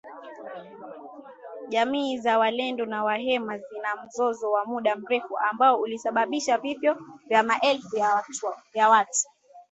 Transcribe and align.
Jamii 1.69 2.17
za 2.17 2.37
walendu 2.39 2.85
na 2.85 3.03
wahema 3.03 3.57
zina 3.57 3.95
mzozo 4.05 4.51
wa 4.51 4.65
muda 4.65 4.95
mrefu 4.95 5.37
ambao 5.37 5.79
ulisababisha 5.81 6.57
vifo 6.57 6.97
vya 7.27 7.43
maelfu 7.43 7.97
ya 8.73 8.89
watu. 8.89 9.27